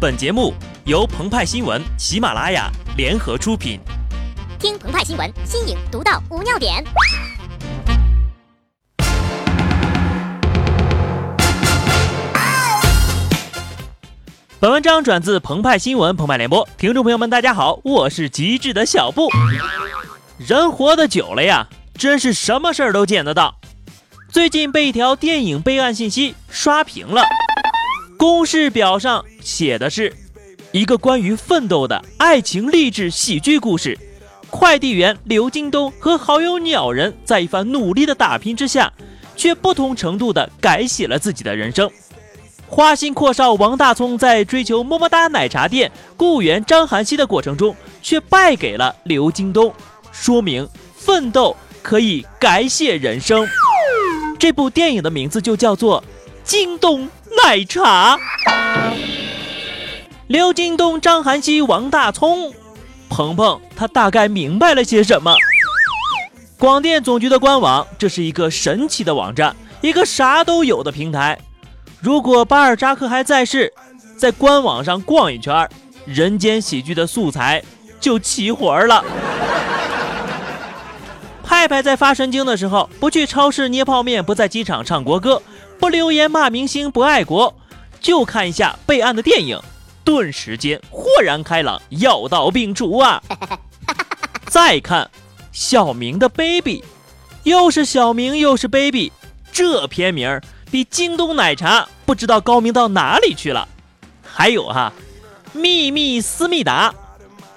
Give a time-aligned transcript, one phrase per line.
[0.00, 0.54] 本节目
[0.86, 3.78] 由澎湃新闻、喜马拉雅联合出品。
[4.58, 6.82] 听澎湃新闻，新颖独到，无尿点。
[14.58, 19.28] 本文章转自澎湃新闻《澎湃联播，听众朋友们，大家好，我是极致的小布。
[20.38, 23.54] 人活得久了呀，真是什么事儿都见得到。
[24.30, 27.22] 最近被一条电影备案信息刷屏了。
[28.20, 30.14] 公示表上写的是
[30.72, 33.98] 一个关于奋斗的爱情励志喜剧故事。
[34.50, 38.92] 快递员刘京东和好友鸟人在一番努力的打拼之下，
[39.36, 41.90] 却不同程度的改写了自己的人生。
[42.66, 49.72] 花心阔少王大聪在追求么么哒奶茶店雇员张涵希的过程中，却败给了刘京东，
[50.12, 53.48] 说明奋斗可以改写人生。
[54.38, 56.02] 这部电影的名字就叫做
[56.44, 57.04] 《京东》。
[57.42, 58.18] 奶茶，
[60.26, 62.52] 刘京东、张涵希、王大聪，
[63.08, 65.34] 鹏鹏他大概明白了些什么。
[66.58, 71.38] 广电总局的官网，这是一个神奇的网站，一个啥都有的平台。
[72.00, 73.72] 如果巴尔扎克还在世，
[74.18, 75.68] 在官网上逛一圈，
[76.04, 77.62] 人间喜剧的素材
[78.00, 79.04] 就齐活了。
[81.44, 85.40] 派派在发神经的时候，不去超市捏泡面，不在机场唱国歌。
[85.80, 87.56] 不留言骂明星不爱国，
[88.00, 89.58] 就看一下备案的电影，
[90.04, 93.22] 顿时间豁然开朗，药到病除啊！
[94.46, 95.10] 再看
[95.52, 96.84] 小明的 baby，
[97.44, 99.10] 又是小明又是 baby，
[99.50, 103.66] 这片名比京东奶茶不知道高明到哪里去了。
[104.22, 104.92] 还有哈，
[105.54, 106.94] 秘密思密达，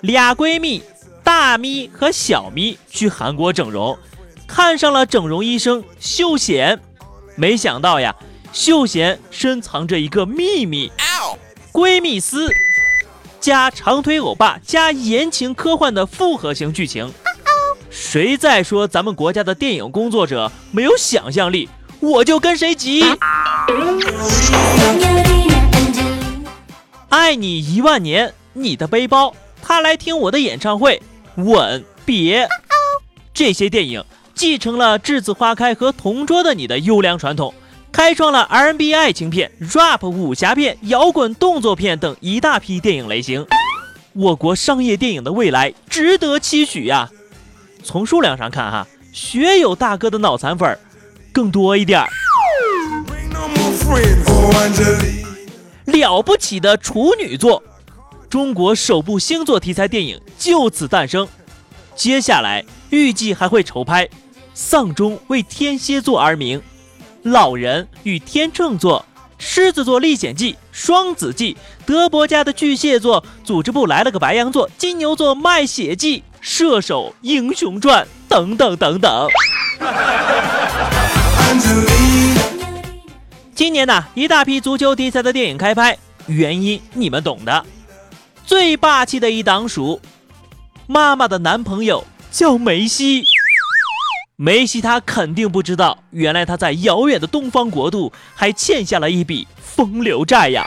[0.00, 0.82] 俩闺蜜
[1.24, 3.98] 大咪和小咪去韩国整容，
[4.46, 6.80] 看上了整容医生秀贤。
[7.34, 8.14] 没想到呀，
[8.52, 10.92] 秀贤深藏着一个秘密，
[11.72, 12.48] 闺蜜丝
[13.40, 17.12] 加长腿欧巴加言情科幻的复合型剧情。
[17.90, 21.68] 谁在说咱们国家的电影工作者没有想象力，
[22.00, 23.02] 我就跟谁急。
[27.08, 31.02] 爱你一万年，你的背包，他来听我的演唱会，
[31.36, 32.46] 吻别。
[33.32, 34.04] 这些电影。
[34.34, 37.54] 继承了栀子花开和同桌的你的优良传统，
[37.90, 43.46] 开创了 R&B 爱情片、rap 武侠片、摇滚动作片等一大批电影类型。
[44.14, 47.10] 我国商业电影的未来值得期许呀！
[47.82, 50.78] 从数量上看，哈，学友大哥的脑残粉
[51.32, 52.08] 更多一点儿。
[55.86, 57.62] 了不起的处女座，
[58.28, 61.26] 中国首部星座题材电影就此诞生。
[61.94, 64.08] 接下来预计还会筹拍。
[64.54, 66.60] 丧钟为天蝎座而鸣，
[67.22, 69.04] 老人与天秤座，
[69.38, 79.26] 狮子座历险记、双子记，德伯家的巨蟹座，组织部来了个白羊座，金牛座卖血记，射手英雄传等等等等。
[83.54, 87.64] 今年呢，一大批足球题材的电影开拍，原因你们懂的。
[88.44, 89.98] 最霸气的一档属
[90.86, 93.24] 妈妈的男朋友叫梅西。
[94.36, 100.64] 梅西他肯定不知道，原来他在遥远的东方国度还欠下了一笔风流债呀。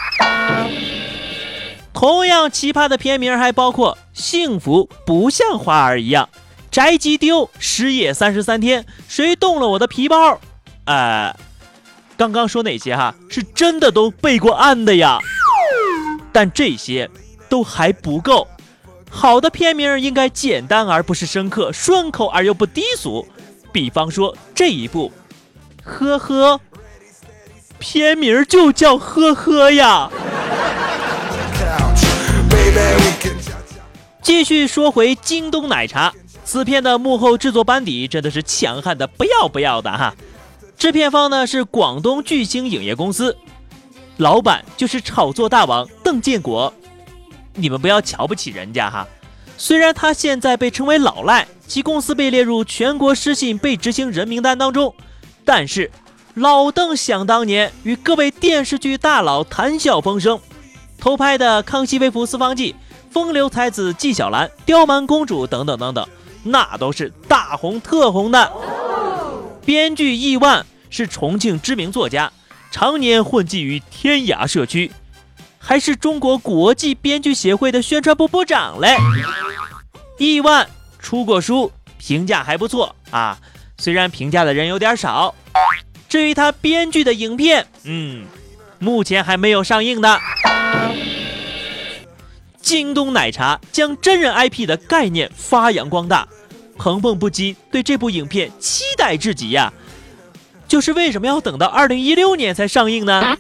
[1.92, 6.30] 同样奇葩的片名还包括《幸福不像花儿一样》
[6.70, 10.34] 《宅急丢》《失业三十三天》《谁动了我的皮包》。
[10.86, 11.36] 呃，
[12.16, 15.20] 刚刚说那些哈，是真的都背过案的呀。
[16.32, 17.10] 但这些
[17.50, 18.48] 都还不够，
[19.16, 23.26] 好的片名应该简单而不是深刻，顺口而又不低俗。
[23.72, 25.10] 比方说这一部，
[25.82, 26.60] 呵呵，
[27.80, 30.10] 片名就叫呵呵呀。
[34.22, 40.14] 继续说回京东奶茶，此片的幕后制作班底真的是强悍的不要不要的哈。
[40.78, 43.38] 制片方呢是广东巨星影业公司，
[44.18, 46.72] 老板就是炒作大王邓建国。
[47.56, 49.08] 你们不要瞧不起人家哈。
[49.58, 54.94] 虽然他现在被称为老赖，其公司被列入全国失信被执行人名单当中，
[55.46, 55.90] 但是
[56.34, 60.40] 老邓想当年与各位电视剧大佬谈笑风生，
[60.98, 62.74] 偷拍的《康熙微服私访记》
[63.10, 66.06] 《风流才子纪晓岚》《刁蛮公主》等等等等，
[66.44, 68.52] 那都是大红特红的。
[69.66, 72.32] 编剧亿万是重庆知名作家，
[72.70, 74.92] 常年混迹于天涯社区。
[75.66, 78.96] 还是中国国际编剧协会的宣传部部长嘞。
[80.20, 80.70] 亿万
[81.00, 83.40] 出过书，评价还不错啊，
[83.80, 85.34] 虽然评价的人有点少。
[86.08, 88.26] 至于他编剧的影片，嗯，
[88.78, 90.22] 目前还没有上映的。
[92.62, 96.28] 京东奶茶将真人 IP 的概念发扬光大，
[96.78, 99.74] 鹏鹏不禁对这部影片期待至极呀。
[100.68, 103.36] 就是为什么要等到二零一六年才上映呢？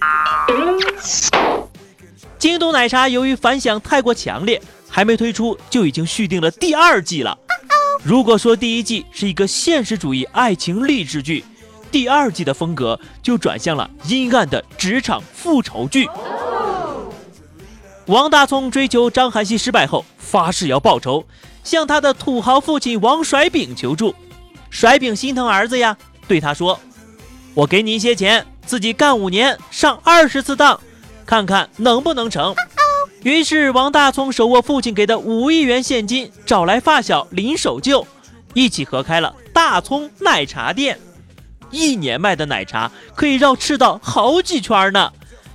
[2.45, 7.36] 京东奶茶由于反响太过强烈，还没推出就已经续订了第二季了。
[8.03, 11.44] 如果说第一季是一个现实主义爱情励志剧，
[11.89, 16.07] 第二季的风格就转向了阴暗的职场复仇剧。
[18.06, 21.25] 王大聪追求张涵熙失败后，发誓要报仇，
[21.63, 24.13] 向他的土豪父亲王甩饼求助。
[24.69, 26.80] 甩饼心疼儿子呀，对他说
[27.56, 30.80] ：“我给你一些钱，自己干五年，上二十次当，
[31.25, 32.56] 看看能不能成。”
[33.24, 38.06] 于是王大聪手握父亲给的五亿元现金，找来发小林守旧，
[38.54, 41.00] 一起合开了大葱奶茶店。
[41.72, 45.12] 一年卖的奶茶可以绕赤道好几圈呢。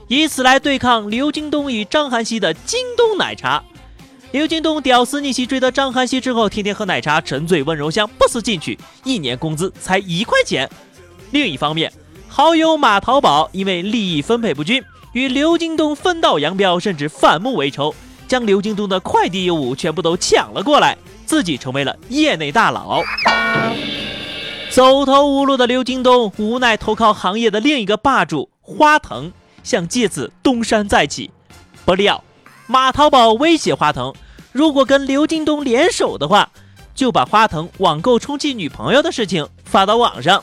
[0.08, 3.62] 以此来对抗刘京东与张涵熙的京东奶茶。
[4.32, 10.69] 刘京东屌丝逆袭追得张涵熙之后，天天喝奶茶，沉醉温柔乡，不思进取，一年工资才一块钱。
[11.31, 11.93] 另一方面，
[12.26, 17.94] 好友马淘宝因为利益分配不均，与刘京东分道扬镳，甚至反目为仇，
[18.28, 20.96] 将刘京东的快递业务全部都抢了过来，
[21.26, 23.02] 自己成为了业内大佬。
[24.70, 29.32] 走投无路的刘京东无奈投靠行业的另一个霸主花腾。
[29.62, 31.30] 想借此东山再起，
[31.84, 32.24] 不料
[32.66, 34.14] 马淘宝威胁花腾，
[34.52, 36.48] 如果跟刘京东联手的话，
[36.94, 40.42] 就把花腾网购充气女朋友的事情发到网上。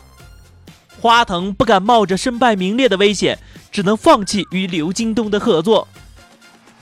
[0.99, 3.37] 花藤不敢冒着身败名裂的危险，
[3.71, 5.87] 只能放弃与刘京东的合作。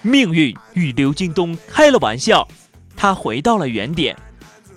[0.01, 2.47] 命运与刘京东开了玩笑，
[2.95, 4.15] 他回到了原点。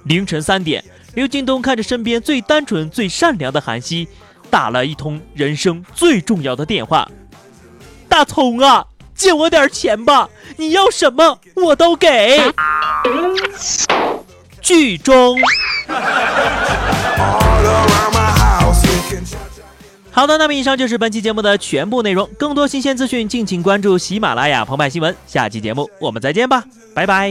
[0.05, 0.83] 凌晨三点，
[1.15, 4.09] 刘京东看着身边最单纯、最善良的韩熙，
[4.51, 7.09] 打了一通人生最重要的电话。
[8.09, 10.29] 大葱啊，借我点钱吧！
[10.57, 12.41] 你要什么我都给。
[14.63, 15.39] 剧中。
[20.19, 22.29] 好的，那么以上就是本期节目的全部内容。
[22.37, 25.15] 更多新鲜资讯，敬请关注喜马拉雅澎湃新闻。
[25.29, 27.31] 下期节目我们再见吧，拜拜。